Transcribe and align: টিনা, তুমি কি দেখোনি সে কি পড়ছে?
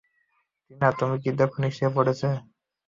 টিনা, 0.63 0.87
তুমি 0.99 1.15
কি 1.23 1.29
দেখোনি 1.39 1.69
সে 1.71 1.85
কি 1.87 1.93
পড়ছে? 1.95 2.29